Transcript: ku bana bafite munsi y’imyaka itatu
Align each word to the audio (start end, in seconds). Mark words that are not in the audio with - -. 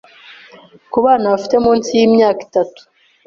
ku 0.91 0.97
bana 1.05 1.25
bafite 1.33 1.55
munsi 1.65 1.89
y’imyaka 1.99 2.39
itatu 2.47 2.79